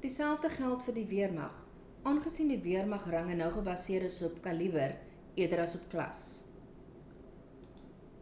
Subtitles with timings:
[0.00, 1.54] dieselfe geld vir die weermag
[2.10, 4.92] aangesien die weermag range nou gebaseer is op kaliber
[5.44, 6.26] eerder as op klas